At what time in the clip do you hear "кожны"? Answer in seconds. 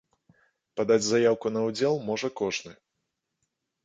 2.39-2.73